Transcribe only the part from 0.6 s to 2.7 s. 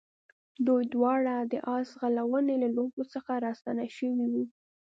دوی دواړه د آس ځغلونې له